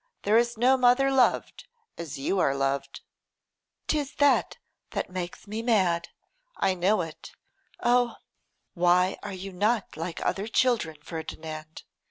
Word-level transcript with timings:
There 0.23 0.35
is 0.35 0.57
no 0.57 0.77
mother 0.77 1.11
loved 1.11 1.67
as 1.95 2.17
you 2.17 2.39
are 2.39 2.55
loved!' 2.55 3.01
''Tis 3.87 4.15
that 4.15 4.57
that 4.89 5.11
makes 5.11 5.45
me 5.45 5.61
mad. 5.61 6.09
I 6.57 6.73
know 6.73 7.01
it. 7.01 7.33
Oh! 7.81 8.15
why 8.73 9.19
are 9.21 9.31
you 9.31 9.53
not 9.53 9.95
like 9.95 10.19
other 10.25 10.47
children, 10.47 10.97
Ferdinand? 11.03 11.83